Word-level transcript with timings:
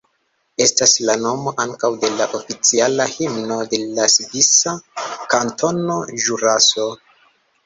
Estas 0.63 0.93
la 1.09 1.15
nomo 1.25 1.51
ankaŭ 1.65 1.91
de 2.03 2.09
la 2.21 2.27
oficiala 2.39 3.07
himno 3.17 3.59
de 3.75 3.81
la 3.99 4.09
svisa 4.15 4.75
kantono 5.35 6.01
Ĵuraso. 6.27 6.89